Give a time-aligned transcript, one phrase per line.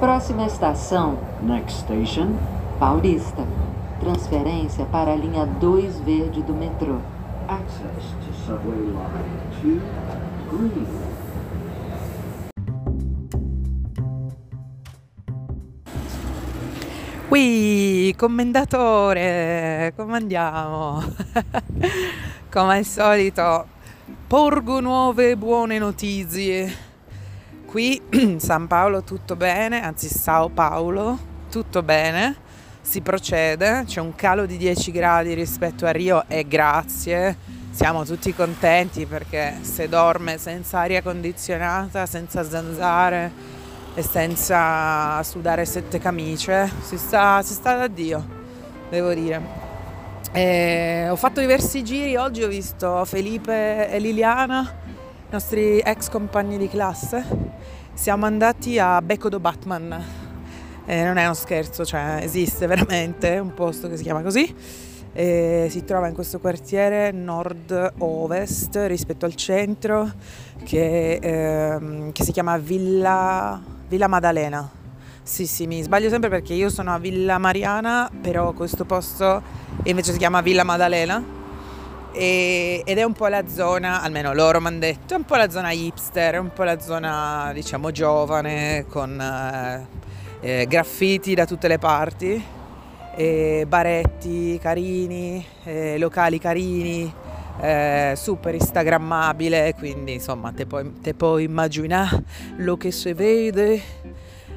[0.00, 2.34] Próxima estação, Next station,
[2.78, 3.46] Paulista.
[4.00, 6.96] Transferência para a linha 2 verde do metrô.
[7.50, 9.80] access to subway line 2
[10.48, 10.86] green.
[17.28, 21.02] Qui, commendatore, come andiamo?
[22.50, 23.66] come al solito,
[24.26, 26.89] porgo nuove buone notizie.
[27.70, 28.02] Qui,
[28.38, 31.16] San Paolo, tutto bene, anzi Sao Paolo,
[31.48, 32.34] tutto bene,
[32.80, 37.36] si procede, c'è un calo di 10 gradi rispetto a Rio e grazie,
[37.70, 43.30] siamo tutti contenti perché se dorme senza aria condizionata, senza zanzare,
[43.94, 48.26] e senza sudare sette camicie si sta, si sta da Dio,
[48.88, 49.40] devo dire.
[50.32, 54.74] E ho fatto diversi giri, oggi ho visto Felipe e Liliana,
[55.28, 57.49] i nostri ex compagni di classe.
[58.00, 60.02] Siamo andati a Becco do Batman.
[60.86, 64.54] E non è uno scherzo, cioè esiste veramente un posto che si chiama così.
[65.12, 70.10] E si trova in questo quartiere nord-ovest rispetto al centro
[70.64, 74.66] che, ehm, che si chiama Villa, Villa Maddalena.
[75.22, 79.42] Sì, sì, mi sbaglio sempre perché io sono a Villa Mariana, però questo posto
[79.82, 81.39] invece si chiama Villa Maddalena
[82.12, 85.36] e- ed è un po' la zona, almeno loro mi hanno detto, è un po'
[85.36, 89.86] la zona hipster, è un po' la zona diciamo giovane con eh,
[90.40, 92.42] eh, graffiti da tutte le parti,
[93.14, 97.12] e baretti carini, eh, locali carini,
[97.60, 102.22] eh, super instagrammabile, quindi insomma te puoi, te puoi immaginare
[102.56, 103.82] lo che si vede.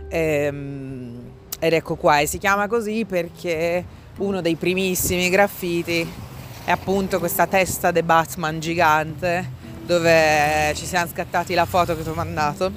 [0.09, 1.21] Ehm,
[1.59, 3.83] ed ecco qua, e si chiama così perché
[4.17, 6.07] uno dei primissimi graffiti
[6.65, 12.09] è appunto questa testa di Batman gigante dove ci siamo scattati la foto che ti
[12.09, 12.71] ho mandato.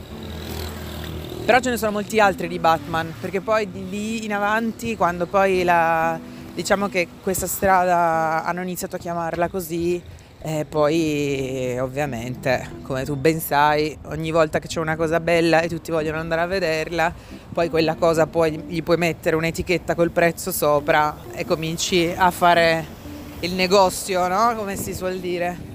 [1.44, 5.26] Però ce ne sono molti altri di Batman, perché poi di lì in avanti, quando
[5.26, 6.18] poi la,
[6.52, 10.02] diciamo che questa strada hanno iniziato a chiamarla così,
[10.42, 15.68] e poi ovviamente, come tu ben sai, ogni volta che c'è una cosa bella e
[15.68, 17.14] tutti vogliono andare a vederla,
[17.52, 22.95] poi quella cosa poi gli puoi mettere un'etichetta col prezzo sopra e cominci a fare
[23.40, 24.54] il negozio, no?
[24.56, 25.74] Come si suol dire.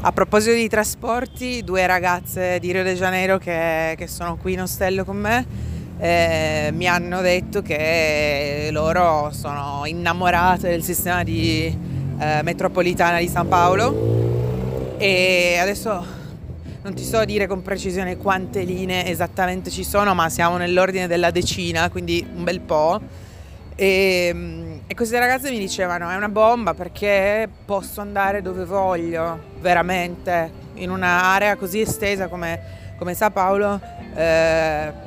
[0.00, 4.62] A proposito di trasporti, due ragazze di Rio de Janeiro che, che sono qui in
[4.62, 11.76] ostello con me eh, mi hanno detto che loro sono innamorate del sistema di
[12.18, 16.15] eh, metropolitana di San Paolo e adesso
[16.86, 21.32] non ti so dire con precisione quante linee esattamente ci sono, ma siamo nell'ordine della
[21.32, 23.00] decina, quindi un bel po'.
[23.74, 30.52] E, e queste ragazze mi dicevano: è una bomba perché posso andare dove voglio, veramente,
[30.74, 33.80] in un'area così estesa come, come Sao Paolo.
[34.14, 35.04] Eh,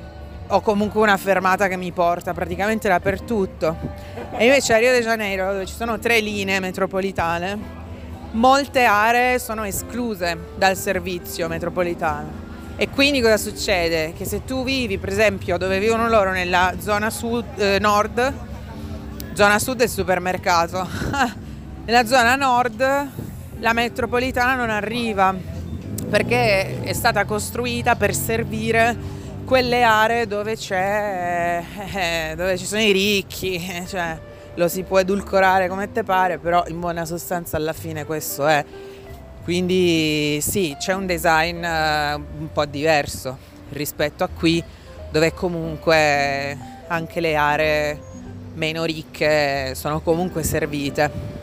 [0.48, 3.78] ho comunque una fermata che mi porta praticamente dappertutto.
[4.38, 7.58] E invece a Rio de Janeiro, dove ci sono tre linee metropolitane,
[8.32, 12.48] molte aree sono escluse dal servizio metropolitano.
[12.76, 14.14] E quindi cosa succede?
[14.16, 18.34] Che se tu vivi, per esempio, dove vivono loro nella zona sud, eh, nord,
[19.34, 20.88] zona sud è il supermercato,
[21.86, 23.08] nella zona nord
[23.60, 25.36] la metropolitana non arriva
[26.10, 28.96] perché è stata costruita per servire
[29.44, 30.56] quelle aree dove
[32.36, 34.18] dove ci sono i ricchi, cioè
[34.56, 38.64] lo si può edulcorare come te pare, però in buona sostanza alla fine questo è.
[39.44, 43.38] Quindi sì, c'è un design eh, un po' diverso
[43.70, 44.64] rispetto a qui,
[45.12, 48.00] dove comunque anche le aree
[48.54, 51.39] meno ricche sono comunque servite.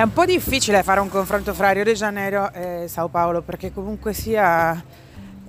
[0.00, 3.70] È un po' difficile fare un confronto fra Rio de Janeiro e Sao Paolo perché
[3.70, 4.82] comunque sia,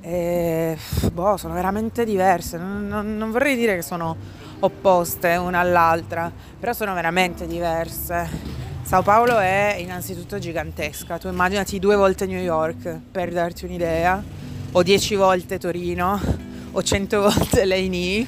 [0.02, 0.78] eh,
[1.10, 2.58] boh, sono veramente diverse.
[2.58, 4.14] Non, non, non, vorrei dire che sono
[4.60, 6.30] opposte una all'altra,
[6.60, 8.30] però sono veramente diverse.
[8.82, 11.18] Sao Paolo è innanzitutto gigantesca.
[11.18, 14.22] Tu immaginati due volte New York per darti un'idea,
[14.74, 16.20] o dieci volte Torino,
[16.74, 18.28] o cento volte Leini,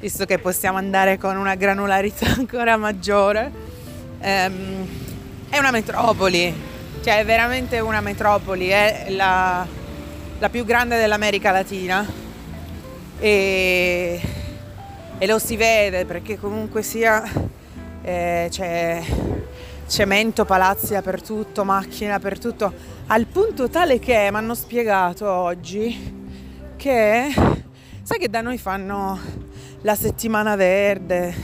[0.00, 3.72] visto che possiamo andare con una granularità ancora maggiore.
[4.22, 5.03] Um,
[5.48, 6.54] è una metropoli,
[7.02, 9.66] cioè è veramente una metropoli, è la,
[10.38, 12.06] la più grande dell'America Latina
[13.18, 14.20] e,
[15.18, 17.22] e, lo si vede perché comunque sia
[18.02, 19.02] eh, c'è
[19.86, 22.72] cemento, palazzi dappertutto, macchine dappertutto,
[23.06, 26.22] al punto tale che mi hanno spiegato oggi
[26.76, 27.62] che
[28.04, 29.18] Sai che da noi fanno
[29.80, 31.34] la settimana verde,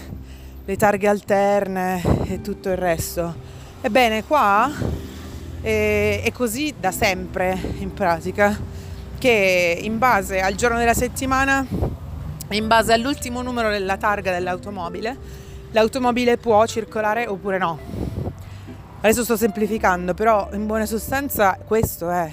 [0.63, 3.50] le targhe alterne e tutto il resto.
[3.83, 4.71] Ebbene, qua
[5.63, 8.55] è, è così da sempre in pratica,
[9.17, 11.67] che in base al giorno della settimana,
[12.51, 15.17] in base all'ultimo numero della targa dell'automobile,
[15.71, 17.79] l'automobile può circolare oppure no.
[19.01, 22.31] Adesso sto semplificando, però in buona sostanza questo è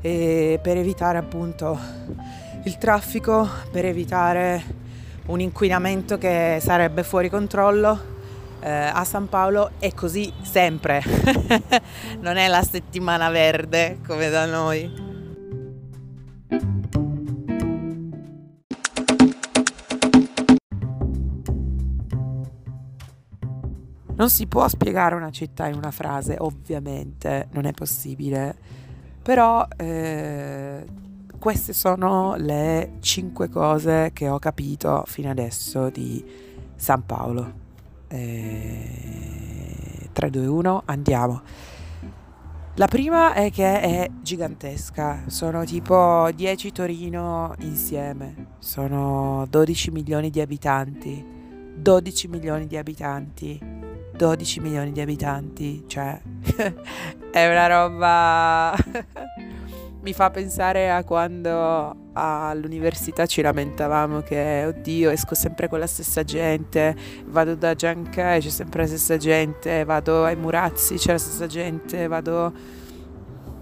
[0.00, 1.78] per evitare appunto
[2.64, 4.64] il traffico, per evitare
[5.26, 8.14] un inquinamento che sarebbe fuori controllo.
[8.60, 11.02] Eh, a San Paolo è così sempre,
[12.20, 15.04] non è la settimana verde come da noi.
[24.16, 28.56] Non si può spiegare una città in una frase, ovviamente, non è possibile,
[29.22, 30.86] però eh,
[31.38, 36.24] queste sono le cinque cose che ho capito fino adesso di
[36.76, 37.65] San Paolo.
[38.16, 41.42] Eh, 3, 2, 1, andiamo.
[42.76, 50.40] La prima è che è gigantesca, sono tipo 10 Torino insieme, sono 12 milioni di
[50.40, 51.24] abitanti,
[51.74, 53.74] 12 milioni di abitanti.
[54.16, 56.18] 12 milioni di abitanti, cioè
[57.30, 58.74] è una roba...
[60.06, 66.22] Mi fa pensare a quando all'università ci lamentavamo che, oddio, esco sempre con la stessa
[66.22, 66.94] gente,
[67.24, 71.48] vado da Gianca e c'è sempre la stessa gente, vado ai Murazzi, c'è la stessa
[71.48, 72.52] gente, vado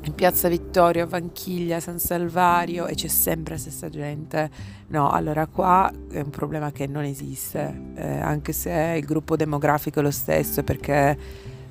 [0.02, 4.50] in Piazza Vittorio, Vanchiglia, San Salvario e c'è sempre la stessa gente.
[4.88, 10.00] No, allora qua è un problema che non esiste, eh, anche se il gruppo demografico
[10.00, 11.16] è lo stesso perché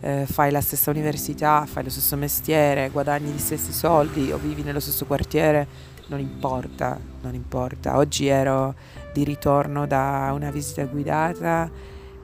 [0.04, 4.62] eh, fai la stessa università, fai lo stesso mestiere, guadagni gli stessi soldi o vivi
[4.62, 5.66] nello stesso quartiere,
[6.08, 7.96] non importa, non importa.
[7.98, 8.76] Oggi ero
[9.14, 11.72] di ritorno da una visita guidata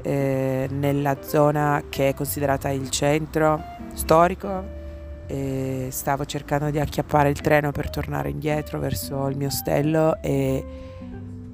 [0.01, 4.77] eh, nella zona che è considerata il centro storico
[5.25, 10.65] e stavo cercando di acchiappare il treno per tornare indietro verso il mio ostello e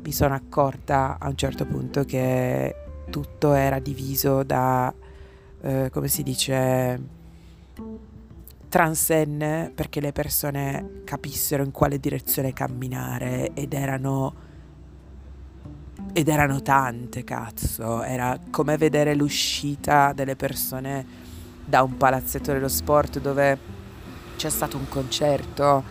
[0.02, 2.76] mi sono accorta a un certo punto che
[3.12, 4.92] tutto era diviso da,
[5.66, 7.02] eh, come si dice,
[8.70, 14.44] transenne perché le persone capissero in quale direzione camminare ed erano
[16.14, 21.06] ed erano tante cazzo era come vedere l'uscita delle persone
[21.66, 23.58] da un palazzetto dello sport dove
[24.36, 25.84] c'è stato un concerto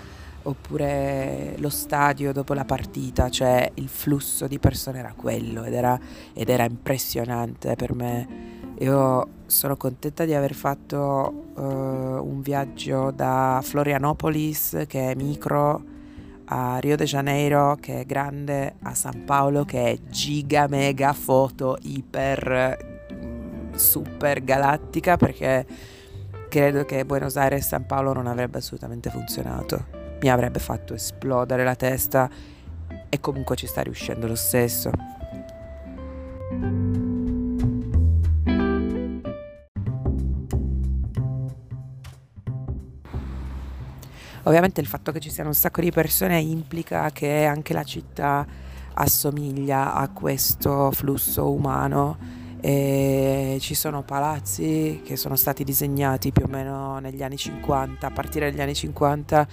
[0.42, 5.98] oppure lo stadio dopo la partita, cioè il flusso di persone era quello ed era,
[6.32, 8.63] ed era impressionante per me.
[8.78, 15.82] Io sono contenta di aver fatto uh, un viaggio da Florianopolis, che è micro,
[16.46, 21.78] a Rio de Janeiro, che è grande, a San Paolo, che è giga mega foto
[21.82, 22.92] iper
[23.74, 25.66] super galattica perché
[26.48, 29.86] credo che Buenos Aires e San Paolo non avrebbe assolutamente funzionato.
[30.20, 32.30] Mi avrebbe fatto esplodere la testa
[33.08, 34.90] e comunque ci sta riuscendo lo stesso.
[44.44, 48.46] Ovviamente il fatto che ci siano un sacco di persone implica che anche la città
[48.94, 52.42] assomiglia a questo flusso umano.
[52.60, 58.10] E ci sono palazzi che sono stati disegnati più o meno negli anni 50, a
[58.10, 59.46] partire dagli anni 50,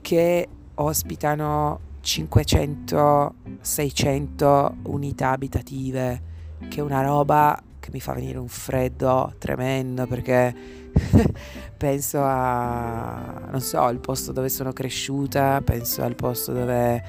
[0.00, 6.22] che ospitano 500-600 unità abitative,
[6.68, 10.54] che è una roba che mi fa venire un freddo tremendo perché
[11.76, 17.02] penso a, non so, il posto dove sono cresciuta, penso al posto dove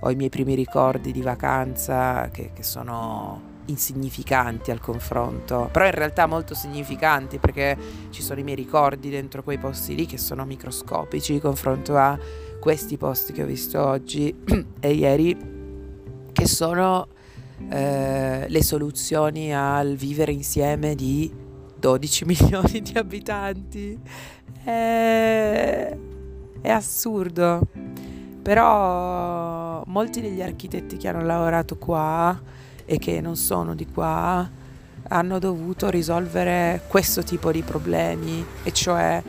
[0.00, 5.92] ho i miei primi ricordi di vacanza che, che sono insignificanti al confronto, però in
[5.92, 7.76] realtà molto significanti perché
[8.10, 12.18] ci sono i miei ricordi dentro quei posti lì che sono microscopici in confronto a
[12.60, 14.34] questi posti che ho visto oggi
[14.80, 15.36] e ieri,
[16.32, 17.08] che sono
[17.68, 21.30] eh, le soluzioni al vivere insieme di
[21.78, 23.98] 12 milioni di abitanti.
[24.62, 25.96] È,
[26.60, 27.66] è assurdo,
[28.42, 32.40] però molti degli architetti che hanno lavorato qua
[32.84, 34.48] e che non sono di qua
[35.10, 39.22] hanno dovuto risolvere questo tipo di problemi e cioè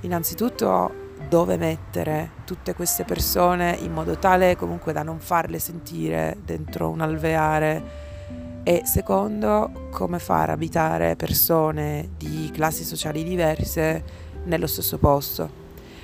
[0.00, 0.99] innanzitutto
[1.30, 7.00] dove mettere tutte queste persone in modo tale comunque da non farle sentire dentro un
[7.00, 8.08] alveare
[8.64, 14.02] e secondo come far abitare persone di classi sociali diverse
[14.44, 15.58] nello stesso posto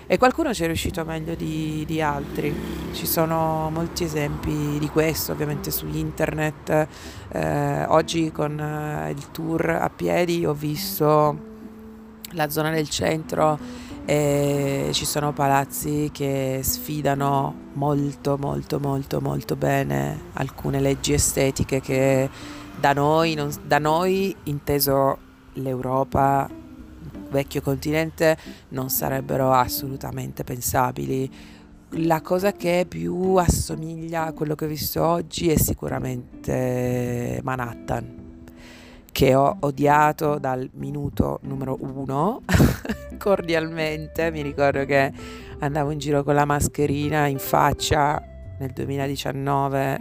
[0.06, 2.54] E qualcuno ci è riuscito meglio di, di, altri.
[2.92, 6.86] Ci sono molti esempi di questo, ovviamente su internet.
[7.32, 11.54] Eh, oggi con eh, il tour a piedi ho visto
[12.30, 13.58] la zona del centro
[14.06, 22.30] e ci sono palazzi che sfidano molto molto molto molto bene alcune leggi estetiche che
[22.78, 25.18] da noi, non, da noi inteso
[25.54, 26.48] l'Europa
[27.30, 28.36] vecchio continente
[28.68, 31.28] non sarebbero assolutamente pensabili.
[31.90, 38.25] La cosa che più assomiglia a quello che ho visto oggi è sicuramente Manhattan,
[39.16, 42.42] che ho odiato dal minuto numero uno
[43.16, 44.30] cordialmente.
[44.30, 45.10] Mi ricordo che
[45.60, 48.22] andavo in giro con la mascherina in faccia
[48.58, 50.00] nel 2019,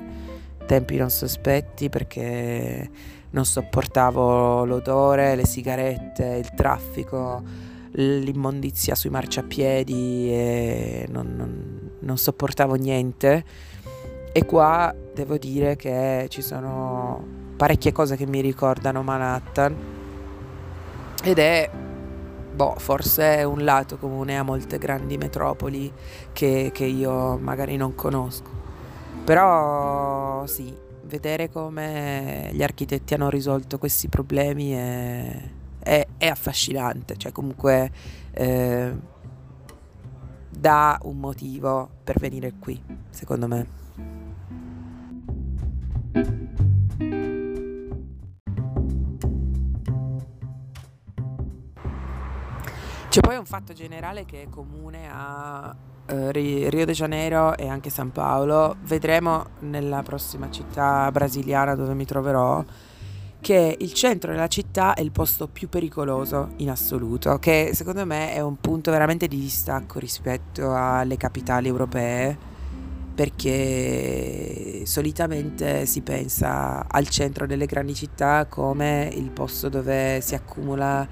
[0.65, 2.89] tempi non sospetti perché
[3.29, 7.41] non sopportavo l'odore, le sigarette, il traffico,
[7.91, 13.45] l'immondizia sui marciapiedi e non, non, non sopportavo niente.
[14.33, 19.75] E qua devo dire che ci sono parecchie cose che mi ricordano Manhattan
[21.23, 21.69] ed è
[22.55, 25.91] boh, forse un lato comune a molte grandi metropoli
[26.31, 28.63] che, che io magari non conosco.
[29.23, 37.31] Però sì, vedere come gli architetti hanno risolto questi problemi è, è, è affascinante, cioè
[37.31, 37.91] comunque
[38.31, 38.93] eh,
[40.49, 43.83] dà un motivo per venire qui, secondo me.
[53.15, 55.73] C'è poi un fatto generale che è comune a
[56.05, 62.03] eh, Rio de Janeiro e anche San Paolo, vedremo nella prossima città brasiliana dove mi
[62.03, 62.61] troverò
[63.39, 68.33] che il centro della città è il posto più pericoloso in assoluto, che secondo me
[68.33, 72.37] è un punto veramente di distacco rispetto alle capitali europee,
[73.15, 81.07] perché solitamente si pensa al centro delle grandi città come il posto dove si accumula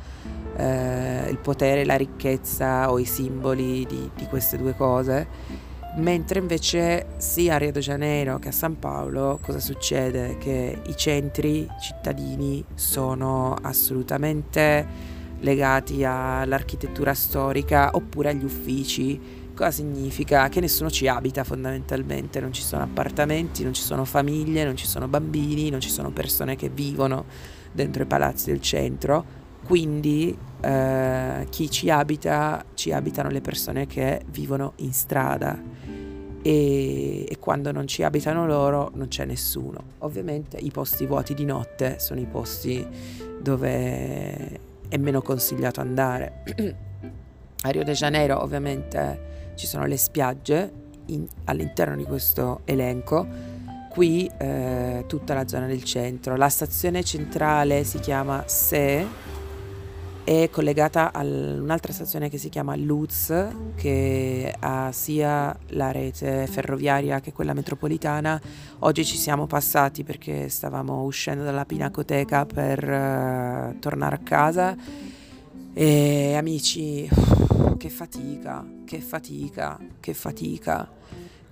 [0.56, 5.28] eh, il potere, la ricchezza o i simboli di, di queste due cose,
[5.96, 10.38] mentre invece sia a Rio de Janeiro che a San Paolo cosa succede?
[10.38, 19.42] Che i centri cittadini sono assolutamente legati all'architettura storica oppure agli uffici.
[19.54, 20.50] Cosa significa?
[20.50, 24.88] Che nessuno ci abita fondamentalmente, non ci sono appartamenti, non ci sono famiglie, non ci
[24.88, 27.26] sono bambini, non ci sono persone che vivono
[27.72, 34.22] dentro i palazzi del centro, quindi eh, chi ci abita, ci abitano le persone che
[34.28, 35.60] vivono in strada
[36.42, 39.82] e, e, quando non ci abitano loro non c'è nessuno.
[40.00, 42.86] Ovviamente i posti vuoti di notte sono i posti
[43.42, 46.44] dove è meno consigliato andare.
[47.64, 50.72] A Rio de Janeiro ovviamente ci sono le spiagge
[51.08, 53.52] in, all'interno di questo elenco
[53.90, 56.36] qui eh, tutta la zona del centro.
[56.36, 59.06] La stazione centrale si chiama Se
[60.24, 63.34] è collegata a un'altra stazione che si chiama Luz,
[63.76, 68.42] che ha sia la rete ferroviaria che quella metropolitana.
[68.80, 74.76] Oggi ci siamo passati perché stavamo uscendo dalla pinacoteca per uh, tornare a casa
[75.74, 77.10] e amici,
[77.78, 80.90] che fatica, che fatica, che fatica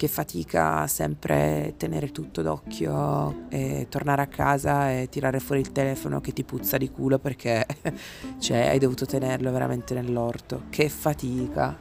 [0.01, 6.19] che fatica sempre tenere tutto d'occhio e tornare a casa e tirare fuori il telefono
[6.21, 7.63] che ti puzza di culo perché
[8.39, 10.63] cioè, hai dovuto tenerlo veramente nell'orto.
[10.71, 11.77] Che fatica.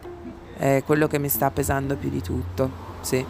[0.55, 2.71] È quello che mi sta pesando più di tutto.
[3.01, 3.25] Sì.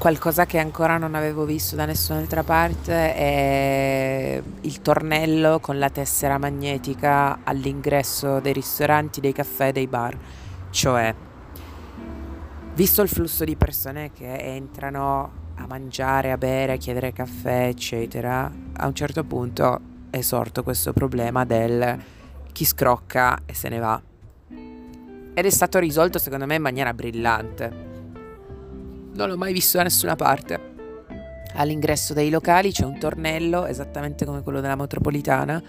[0.00, 6.38] Qualcosa che ancora non avevo visto da nessun'altra parte è il tornello con la tessera
[6.38, 10.16] magnetica all'ingresso dei ristoranti, dei caffè, dei bar.
[10.70, 11.14] Cioè,
[12.72, 18.50] visto il flusso di persone che entrano a mangiare, a bere, a chiedere caffè, eccetera,
[18.72, 22.02] a un certo punto è sorto questo problema del
[22.52, 24.00] chi scrocca e se ne va.
[24.48, 27.89] Ed è stato risolto secondo me in maniera brillante
[29.20, 30.68] non l'ho mai visto da nessuna parte.
[31.54, 35.62] All'ingresso dei locali c'è un tornello, esattamente come quello della metropolitana.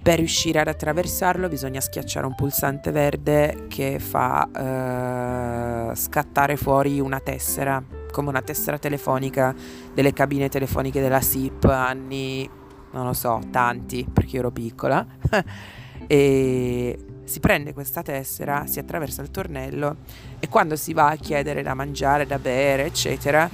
[0.00, 7.18] Per riuscire ad attraversarlo bisogna schiacciare un pulsante verde che fa eh, scattare fuori una
[7.20, 9.54] tessera, come una tessera telefonica
[9.92, 12.48] delle cabine telefoniche della SIP anni,
[12.92, 15.06] non lo so, tanti, perché io ero piccola.
[16.06, 19.96] e si prende questa tessera, si attraversa il tornello
[20.38, 23.48] e quando si va a chiedere da mangiare, da bere, eccetera,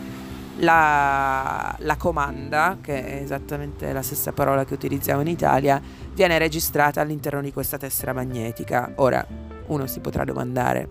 [0.59, 5.81] la, la, comanda, che è esattamente la stessa parola che utilizziamo in Italia,
[6.13, 8.93] viene registrata all'interno di questa tessera magnetica.
[8.97, 9.27] Ora,
[9.67, 10.89] uno si potrà domandare,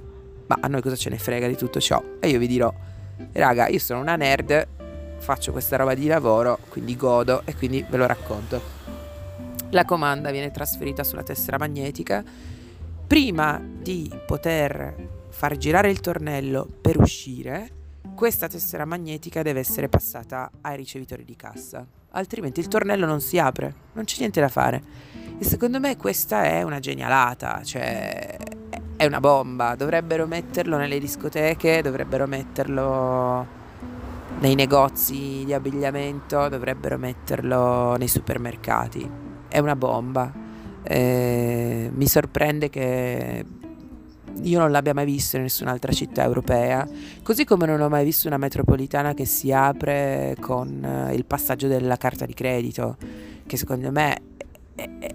[0.48, 2.03] ma a noi cosa ce ne frega di tutto ciò?
[2.19, 2.74] E io vi dirò,
[3.31, 4.67] raga, io sono una nerd,
[5.19, 8.82] faccio questa roba di lavoro, quindi godo e quindi ve lo racconto.
[9.74, 12.24] La comanda viene trasferita sulla tessera magnetica.
[13.08, 17.72] Prima di poter far girare il tornello per uscire,
[18.13, 23.39] questa tessera magnetica deve essere passata ai ricevitori di cassa, altrimenti il tornello non si
[23.39, 24.80] apre, non c'è niente da fare.
[25.39, 28.38] E secondo me questa è una genialata, cioè
[28.96, 33.48] è una bomba, dovrebbero metterlo nelle discoteche, dovrebbero metterlo
[34.38, 39.23] nei negozi di abbigliamento, dovrebbero metterlo nei supermercati.
[39.53, 40.33] È una bomba.
[40.81, 43.45] Eh, mi sorprende che
[44.41, 46.89] io non l'abbia mai visto in nessun'altra città europea,
[47.22, 51.67] così come non ho mai visto una metropolitana che si apre con eh, il passaggio
[51.67, 52.98] della carta di credito,
[53.45, 54.22] che secondo me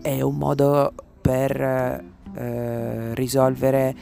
[0.03, 3.93] è, un modo per eh, risolvere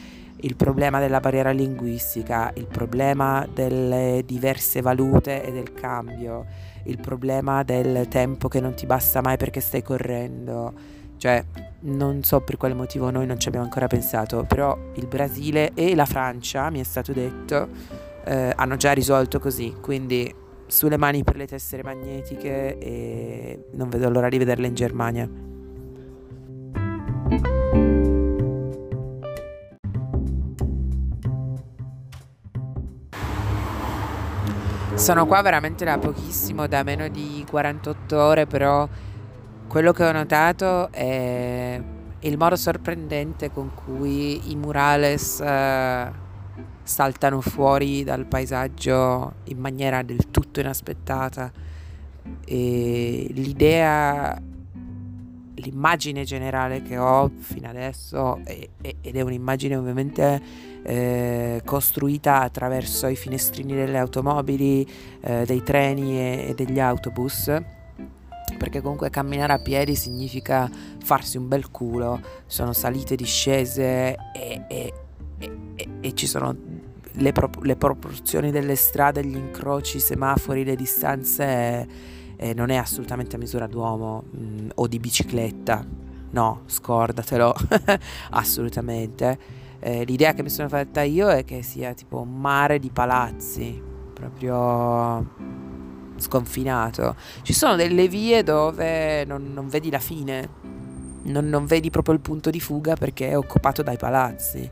[0.41, 6.45] il problema della barriera linguistica, il problema delle diverse valute e del cambio,
[6.87, 11.43] il problema del tempo che non ti basta mai perché stai correndo cioè,
[11.81, 15.95] non so per quale motivo noi non ci abbiamo ancora pensato, però il Brasile e
[15.95, 17.67] la Francia, mi è stato detto,
[18.23, 20.33] eh, hanno già risolto così, quindi
[20.67, 25.29] sulle mani per le tessere magnetiche e non vedo l'ora di vederle in Germania.
[34.97, 38.89] Sono qua veramente da pochissimo, da meno di 48 ore, però
[39.67, 41.79] quello che ho notato è
[42.19, 46.11] il modo sorprendente con cui i murales uh,
[46.81, 51.51] saltano fuori dal paesaggio in maniera del tutto inaspettata.
[52.43, 54.35] E l'idea
[55.57, 60.41] l'immagine generale che ho fino adesso è, è, ed è un'immagine ovviamente
[60.83, 64.87] eh, costruita attraverso i finestrini delle automobili,
[65.21, 67.51] eh, dei treni e, e degli autobus
[68.57, 70.69] perché comunque camminare a piedi significa
[71.03, 74.93] farsi un bel culo, sono salite, discese e, e,
[75.37, 76.55] e, e ci sono
[77.17, 81.87] le, pro- le, proporzioni delle strade, gli incroci, i semafori, le distanze,
[82.37, 85.85] eh, non è assolutamente a misura d'uomo mh, mm, o di bicicletta,
[86.31, 87.53] no, scordatelo,
[88.31, 89.65] assolutamente.
[89.79, 93.81] Eh, l'idea che mi sono fatta io è che sia tipo un mare di palazzi,
[94.13, 95.25] proprio
[96.17, 97.15] sconfinato.
[97.41, 100.49] Ci sono delle vie dove non, non vedi la fine,
[101.23, 104.69] non, non, vedi proprio il punto di fuga perché è occupato dai palazzi.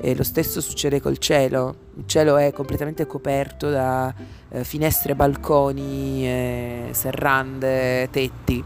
[0.00, 1.76] E lo stesso succede col cielo.
[1.96, 4.14] Il cielo è completamente coperto da
[4.50, 8.62] eh, finestre, balconi, eh, serrande, tetti.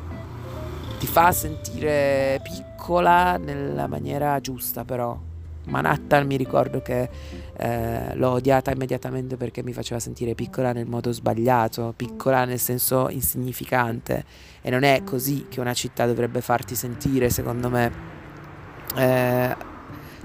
[0.98, 5.16] Ti fa sentire piccola nella maniera giusta, però
[5.68, 7.08] Manhattan mi ricordo che
[7.56, 13.08] eh, l'ho odiata immediatamente perché mi faceva sentire piccola nel modo sbagliato, piccola nel senso
[13.10, 14.24] insignificante
[14.60, 17.92] e non è così che una città dovrebbe farti sentire secondo me.
[18.96, 19.56] Eh,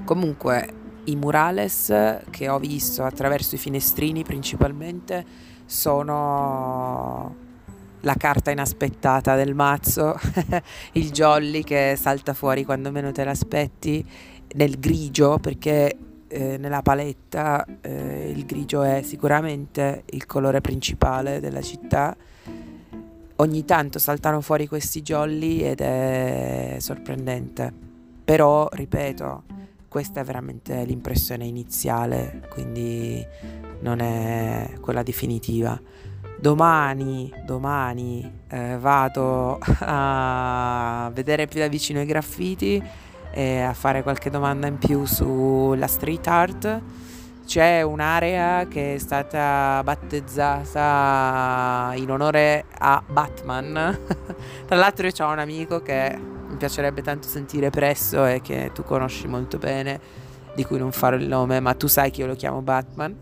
[0.06, 1.94] comunque i murales
[2.30, 5.26] che ho visto attraverso i finestrini principalmente
[5.66, 7.36] sono
[8.02, 10.16] la carta inaspettata del mazzo,
[10.94, 14.06] il jolly che salta fuori quando meno te l'aspetti
[14.56, 21.62] nel grigio perché eh, nella paletta eh, il grigio è sicuramente il colore principale della
[21.62, 22.16] città.
[23.38, 27.72] Ogni tanto saltano fuori questi jolly ed è sorprendente.
[28.24, 29.44] Però, ripeto,
[29.94, 33.24] questa è veramente l'impressione iniziale, quindi
[33.82, 35.80] non è quella definitiva.
[36.40, 42.82] Domani, domani eh, vado a vedere più da vicino i graffiti
[43.32, 46.82] e a fare qualche domanda in più sulla street art.
[47.46, 50.74] C'è un'area che è stata battezzata
[51.96, 54.00] in onore a Batman.
[54.66, 58.84] Tra l'altro io ho un amico che mi piacerebbe tanto sentire presto e che tu
[58.84, 60.00] conosci molto bene,
[60.56, 63.16] di cui non farò il nome, ma tu sai che io lo chiamo Batman.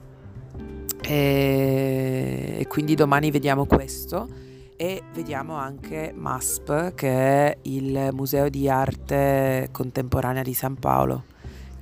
[1.02, 4.28] E, e quindi domani vediamo questo
[4.76, 11.24] e vediamo anche MASP che è il Museo di Arte Contemporanea di San Paolo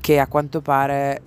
[0.02, 1.22] che a quanto pare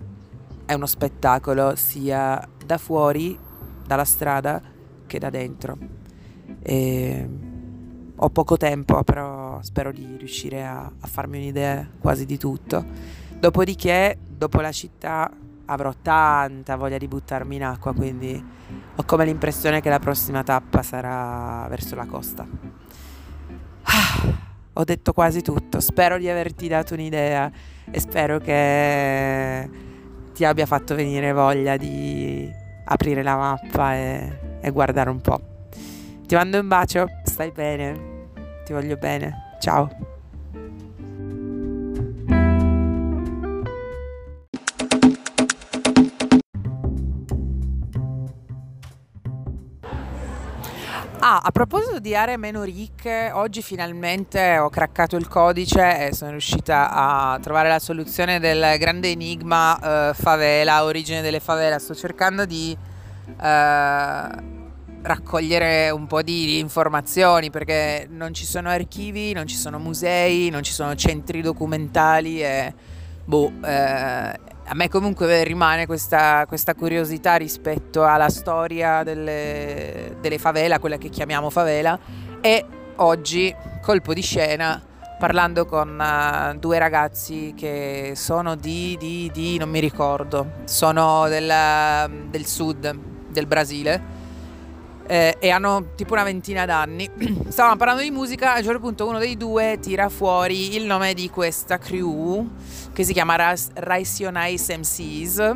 [0.72, 3.38] è uno spettacolo sia da fuori
[3.86, 4.60] dalla strada
[5.06, 5.76] che da dentro.
[6.62, 7.28] E
[8.16, 12.84] ho poco tempo però spero di riuscire a, a farmi un'idea quasi di tutto.
[13.38, 15.30] Dopodiché dopo la città
[15.66, 18.42] avrò tanta voglia di buttarmi in acqua, quindi
[18.94, 22.46] ho come l'impressione che la prossima tappa sarà verso la costa.
[23.82, 24.38] Ah,
[24.72, 27.50] ho detto quasi tutto, spero di averti dato un'idea
[27.90, 29.90] e spero che
[30.32, 32.50] ti abbia fatto venire voglia di
[32.84, 35.40] aprire la mappa e, e guardare un po'.
[36.26, 38.28] Ti mando un bacio, stai bene,
[38.64, 40.11] ti voglio bene, ciao.
[51.24, 56.32] Ah, a proposito di aree meno ricche, oggi finalmente ho craccato il codice e sono
[56.32, 61.78] riuscita a trovare la soluzione del grande enigma eh, favela, origine delle favela.
[61.78, 62.76] Sto cercando di
[63.40, 64.28] eh,
[65.02, 70.62] raccogliere un po' di informazioni perché non ci sono archivi, non ci sono musei, non
[70.62, 72.74] ci sono centri documentali e
[73.24, 80.78] boh, eh, a me comunque rimane questa, questa, curiosità rispetto alla storia delle, delle favela,
[80.78, 81.98] quella che chiamiamo favela,
[82.40, 82.64] e
[82.96, 84.80] oggi, colpo di scena,
[85.18, 92.08] parlando con uh, due ragazzi che sono di, di, di non mi ricordo, sono della,
[92.28, 94.21] del sud del Brasile
[95.12, 97.06] eh, e hanno tipo una ventina d'anni.
[97.48, 101.12] Stavano parlando di musica, a un certo punto uno dei due tira fuori il nome
[101.12, 102.48] di questa crew
[102.94, 103.36] che si chiama
[103.74, 105.52] Rationalize MCs.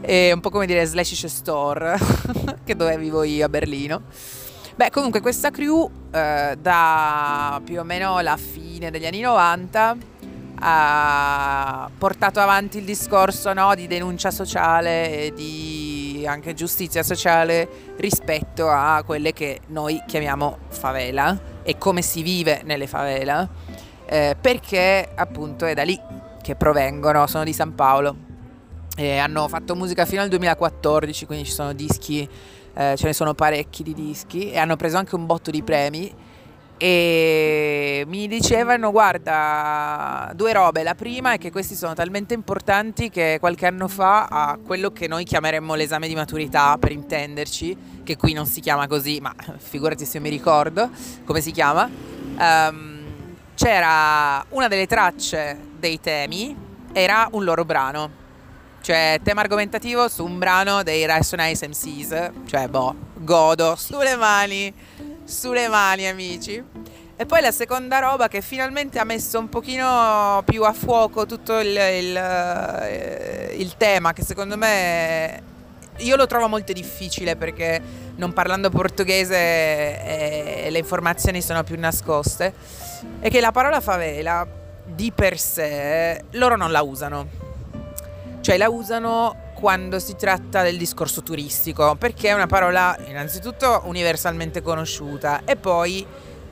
[0.00, 1.98] è un po' come dire Slash Store,
[2.64, 4.00] che dove vivo io a Berlino.
[4.76, 9.96] Beh, comunque questa crew eh, da più o meno la fine degli anni 90
[10.62, 15.79] ha portato avanti il discorso no, di denuncia sociale e di
[16.26, 22.86] anche giustizia sociale rispetto a quelle che noi chiamiamo favela e come si vive nelle
[22.86, 23.48] favela
[24.12, 25.98] eh, perché appunto è da lì
[26.42, 28.28] che provengono, sono di San Paolo.
[28.96, 32.28] E hanno fatto musica fino al 2014, quindi ci sono dischi,
[32.74, 36.12] eh, ce ne sono parecchi di dischi e hanno preso anche un botto di premi
[36.82, 43.36] e mi dicevano guarda due robe la prima è che questi sono talmente importanti che
[43.38, 48.32] qualche anno fa a quello che noi chiameremmo l'esame di maturità per intenderci che qui
[48.32, 50.88] non si chiama così ma figurati se mi ricordo
[51.26, 51.86] come si chiama
[52.38, 53.00] um,
[53.60, 56.56] c'era una delle tracce dei temi,
[56.94, 58.18] era un loro brano.
[58.80, 62.30] Cioè, tema argomentativo su un brano dei Rationalize MCs.
[62.46, 64.72] Cioè, boh, godo, sulle mani,
[65.30, 66.62] sulle mani, amici.
[67.16, 71.58] E poi la seconda roba che finalmente ha messo un pochino più a fuoco tutto
[71.58, 75.42] il, il, eh, il tema, che secondo me
[75.98, 77.80] io lo trovo molto difficile perché
[78.16, 82.54] non parlando portoghese eh, le informazioni sono più nascoste
[83.20, 84.46] è che la parola favela
[84.86, 87.28] di per sé loro non la usano.
[88.40, 94.62] Cioè la usano quando si tratta del discorso turistico, perché è una parola innanzitutto universalmente
[94.62, 96.04] conosciuta e poi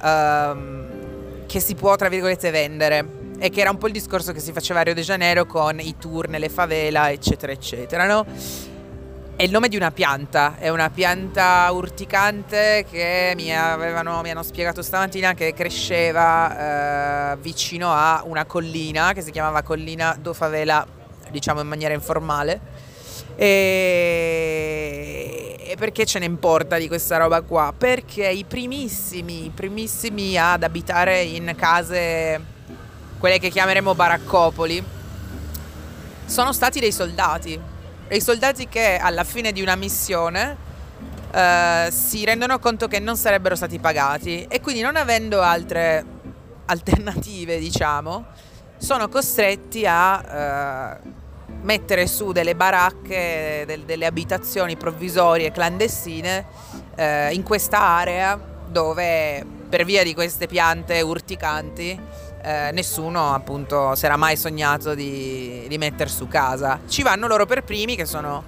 [0.03, 3.17] um, che si può, tra virgolette, vendere.
[3.41, 5.79] E che era un po' il discorso che si faceva a Rio de Janeiro con
[5.79, 8.27] i tour nelle favela, eccetera, eccetera, no?
[9.37, 14.43] È il nome di una pianta, è una pianta urticante che mi, avevano, mi hanno
[14.43, 20.85] spiegato stamattina che cresceva eh, vicino a una collina che si chiamava Collina do Favela,
[21.31, 22.78] diciamo in maniera informale.
[23.41, 25.15] E,
[25.59, 27.73] e perché ce ne importa di questa roba qua?
[27.77, 32.41] Perché i primissimi, i primissimi ad abitare in case,
[33.19, 34.85] quelle che chiameremo baraccopoli,
[36.27, 37.77] sono stati dei soldati
[38.11, 40.57] i soldati che alla fine di una missione
[41.31, 46.05] eh, si rendono conto che non sarebbero stati pagati e quindi non avendo altre
[46.67, 48.25] alternative, diciamo,
[48.79, 51.11] sono costretti a eh,
[51.63, 56.47] mettere su delle baracche, del, delle abitazioni provvisorie clandestine
[56.95, 61.99] eh, in questa area dove per via di queste piante urticanti
[62.43, 66.81] eh, nessuno appunto si era mai sognato di, di mettere su casa.
[66.87, 68.43] Ci vanno loro per primi che sono,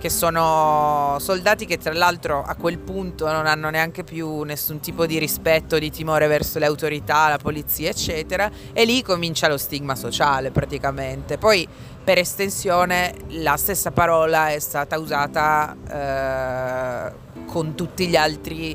[0.00, 5.04] che sono soldati che tra l'altro a quel punto non hanno neanche più nessun tipo
[5.04, 9.94] di rispetto, di timore verso le autorità, la polizia eccetera e lì comincia lo stigma
[9.94, 11.36] sociale praticamente.
[11.36, 11.68] Poi
[12.02, 18.70] per estensione la stessa parola è stata usata eh, con tutti gli altri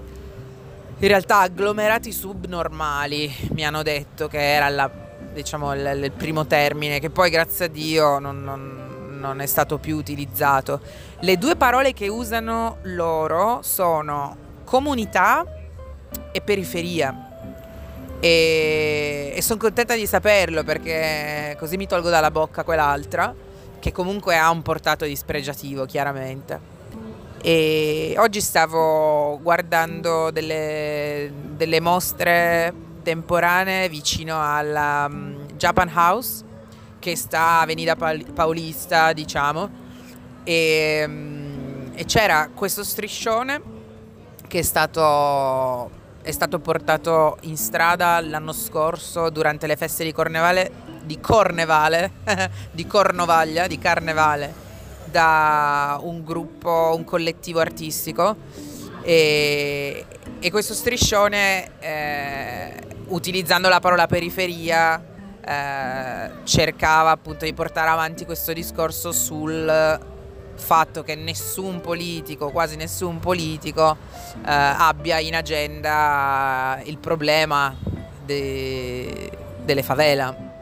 [0.97, 4.89] in realtà agglomerati subnormali mi hanno detto che era la,
[5.33, 8.84] diciamo, il, il, primo termine che poi grazie a Dio non, non,
[9.25, 10.79] non è stato più utilizzato.
[11.19, 15.45] Le due parole che usano loro sono comunità
[16.31, 17.31] e periferia.
[18.19, 23.33] E, e sono contenta di saperlo perché così mi tolgo dalla bocca quell'altra
[23.79, 26.73] che comunque ha un portato dispregiativo, chiaramente.
[27.41, 36.43] E oggi stavo guardando delle, delle mostre temporanee vicino alla um, Japan House,
[37.05, 39.69] che sta a Avenida Paulista, diciamo,
[40.43, 43.61] e, um, e c'era questo striscione
[44.47, 45.91] che è stato,
[46.23, 50.71] è stato portato in strada l'anno scorso durante le feste di Cornevale,
[51.03, 52.11] di Cornevale,
[52.71, 54.63] di Cornovaglia, di Carnevale
[55.03, 58.35] da un gruppo, un collettivo artistico.
[59.03, 60.05] E,
[60.39, 62.73] e questo striscione eh,
[63.09, 65.13] utilizzando la parola periferia
[65.45, 69.99] eh, cercava appunto di portare avanti questo discorso sul
[70.55, 73.97] fatto che nessun politico, quasi nessun politico
[74.37, 77.75] eh, abbia in agenda il problema
[78.25, 79.31] de,
[79.63, 80.53] delle favela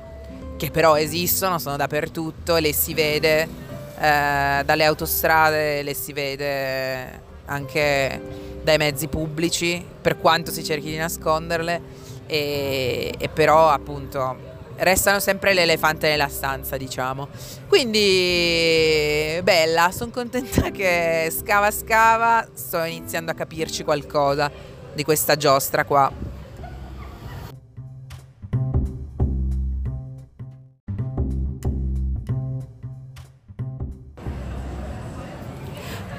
[0.57, 3.47] che però esistono, sono dappertutto le si vede
[3.99, 8.21] eh, dalle autostrade le si vede anche
[8.63, 11.81] dai mezzi pubblici, per quanto si cerchi di nasconderle,
[12.25, 14.37] e, e però appunto
[14.77, 17.27] restano sempre l'elefante nella stanza, diciamo.
[17.67, 24.51] Quindi bella, sono contenta che scava scava, sto iniziando a capirci qualcosa
[24.93, 26.32] di questa giostra qua.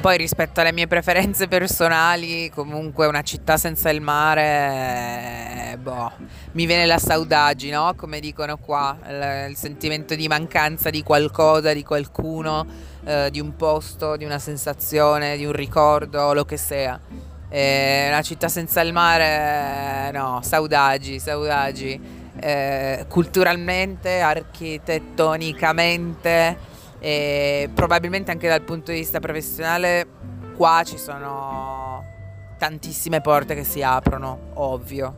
[0.05, 6.13] Poi rispetto alle mie preferenze personali, comunque una città senza il mare, eh, boh,
[6.53, 7.95] mi viene la saudagi, no?
[7.97, 12.67] Come dicono qua, il, il sentimento di mancanza di qualcosa, di qualcuno,
[13.03, 17.01] eh, di un posto, di una sensazione, di un ricordo, lo che sia.
[17.49, 21.99] Eh, una città senza il mare, no, saudagi, saudagi.
[22.39, 26.73] Eh, culturalmente, architettonicamente
[27.05, 30.07] e probabilmente anche dal punto di vista professionale
[30.57, 32.03] qua ci sono
[32.57, 35.15] tantissime porte che si aprono, ovvio.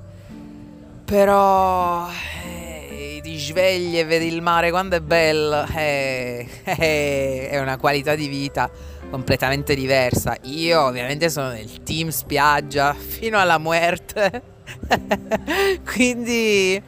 [1.04, 2.08] Però
[2.44, 8.16] eh, ti svegli e vedi il mare quando è bello, eh, eh, è una qualità
[8.16, 8.68] di vita
[9.08, 10.36] completamente diversa.
[10.42, 14.42] Io ovviamente sono nel team spiaggia fino alla muerte.
[15.86, 16.82] Quindi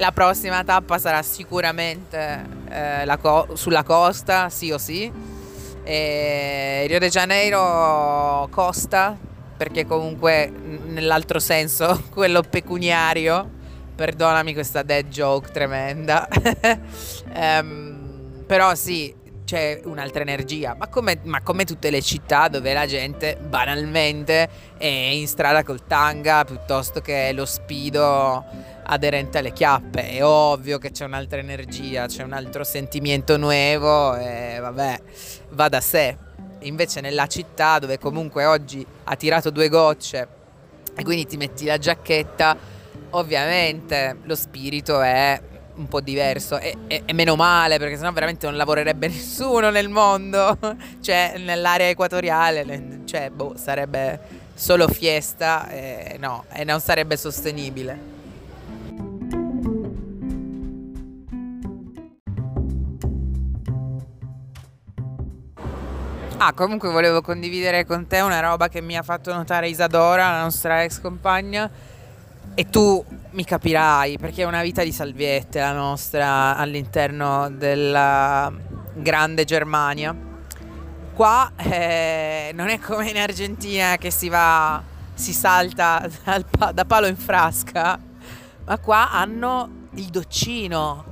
[0.00, 5.12] la prossima tappa sarà sicuramente eh, co- sulla costa, sì o sì.
[5.84, 9.16] E Rio de Janeiro costa,
[9.56, 13.48] perché comunque nell'altro senso, quello pecuniario,
[13.94, 16.26] perdonami questa dead joke tremenda,
[17.34, 22.86] um, però sì, c'è un'altra energia, ma come, ma come, tutte le città dove la
[22.86, 28.44] gente banalmente è in strada col tanga piuttosto che lo spido
[28.90, 30.10] aderente alle chiappe.
[30.10, 35.00] È ovvio che c'è un'altra energia, c'è un altro sentimento nuovo e vabbè,
[35.50, 36.16] va da sé.
[36.60, 40.28] Invece nella città dove comunque oggi ha tirato due gocce
[40.94, 42.56] e quindi ti metti la giacchetta,
[43.10, 45.40] ovviamente lo spirito è
[45.76, 49.88] un po' diverso e, e, e, meno male perché sennò veramente non lavorerebbe nessuno nel
[49.88, 50.58] mondo,
[51.00, 58.09] cioè nell'area equatoriale, cioè boh, sarebbe solo fiesta e no, e non sarebbe sostenibile.
[66.42, 70.40] Ah, comunque volevo condividere con te una roba che mi ha fatto notare Isadora, la
[70.40, 71.70] nostra ex compagna,
[72.54, 78.50] e tu mi capirai perché è una vita di salviette la nostra all'interno della
[78.94, 80.16] grande Germania.
[81.12, 86.08] Qua eh, non è come in Argentina che si va, si salta
[86.58, 87.98] pa- da palo in frasca,
[88.64, 91.09] ma qua hanno il doccino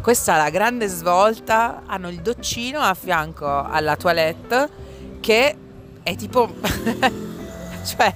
[0.00, 4.68] questa è la grande svolta, hanno il doccino a fianco alla toilette
[5.20, 5.56] che
[6.02, 6.52] è tipo...
[7.84, 8.14] cioè...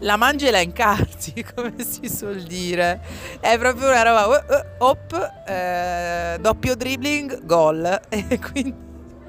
[0.00, 3.00] La mangi e la incarti, come si suol dire.
[3.40, 4.26] È proprio una roba...
[4.26, 8.00] Uh, uh, hop, eh, doppio dribbling, gol.
[8.10, 8.83] E quindi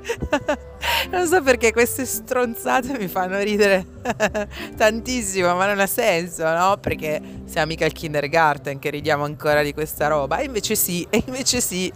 [1.12, 3.86] non so perché queste stronzate mi fanno ridere
[4.78, 6.78] tantissimo, ma non ha senso, no?
[6.80, 10.38] Perché siamo mica al kindergarten che ridiamo ancora di questa roba.
[10.38, 11.92] E invece sì, e invece sì.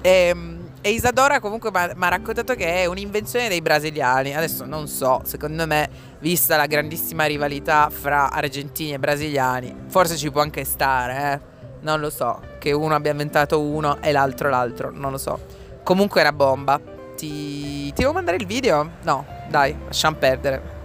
[0.00, 4.34] E, ehm, e Isadora comunque mi ha raccontato che è un'invenzione dei brasiliani.
[4.34, 5.88] Adesso non so, secondo me,
[6.20, 11.56] vista la grandissima rivalità fra argentini e brasiliani, forse ci può anche stare, eh?
[11.80, 15.38] Non lo so, che uno abbia inventato uno e l'altro l'altro, non lo so.
[15.84, 18.88] Comunque una bomba ti, ti devo mandare il video?
[19.02, 20.77] No, dai, lasciamo perdere.